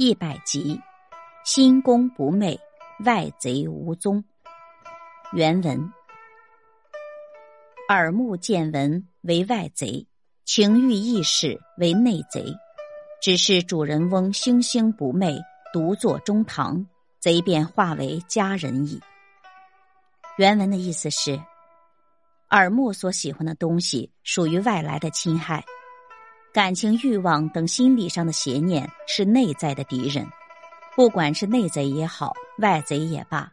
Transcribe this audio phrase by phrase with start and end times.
[0.00, 0.80] 一百集，
[1.44, 2.56] 心公不昧，
[3.04, 4.22] 外贼无踪。
[5.32, 5.92] 原文：
[7.88, 10.06] 耳目见闻为外贼，
[10.44, 12.44] 情欲意识为内贼。
[13.20, 15.36] 只是主人翁星星不昧，
[15.72, 16.86] 独坐中堂，
[17.18, 19.00] 贼便化为佳人矣。
[20.36, 21.42] 原文的意思是：
[22.50, 25.64] 耳目所喜欢的东西属于外来的侵害。
[26.52, 30.26] 感情欲望等心理上的邪念是内在的敌人，
[30.96, 33.50] 不管是内贼也好，外贼也罢，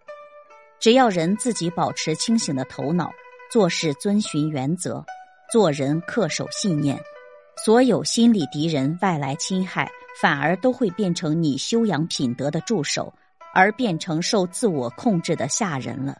[0.79, 3.11] 只要人自己保持清醒的头脑，
[3.51, 5.05] 做事遵循原则，
[5.51, 6.97] 做人恪守信念，
[7.63, 13.13] 所有心理敌人外来侵害，反而都会变成你修养品德的助手，
[13.53, 16.17] 而变成受自我控制的下人了。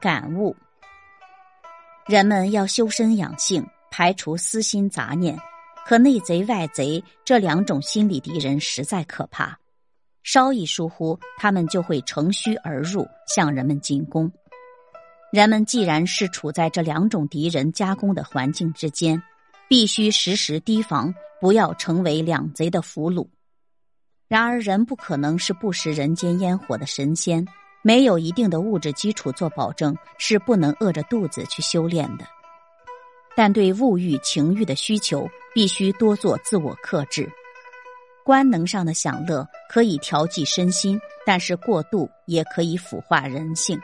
[0.00, 0.56] 感悟：
[2.06, 3.64] 人们要修身养性。
[3.90, 5.38] 排除私心杂念，
[5.86, 9.58] 可内贼外贼这两种心理敌人实在可怕，
[10.22, 14.30] 稍一疏忽，他们就会乘虚而入，向人们进攻。
[15.32, 19.22] 人们既然是处在这两种敌人加工的环境之间，
[19.68, 23.26] 必须时时提防，不要成为两贼的俘虏。
[24.28, 27.46] 然而，人不可能是不食人间烟火的神仙，
[27.82, 32.24] 没有一定的物质基础做保证，是不能饿着肚子去修炼的。
[33.36, 37.30] 但对物欲情欲的需求，必须多做自我克制。
[38.24, 43.78] 官能上的享乐可以调剂身心，但是过度也可以腐化人性；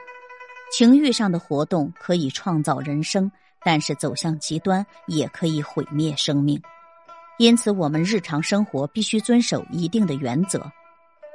[0.73, 3.31] 情欲上的活动可以创造人生，
[3.65, 6.61] 但是走向极端也可以毁灭生命。
[7.39, 10.69] 因此，我们日常生活必须遵守一定的原则，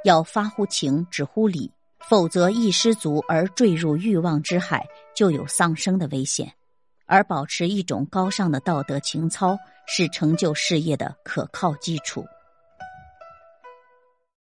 [0.04, 1.70] 要发乎情，止乎礼，
[2.10, 6.52] 否则一失足而坠入欲望之海，就有丧生的危险。
[7.08, 12.24] 而保持一种高尚的道德情操，是成就事业的可靠基础。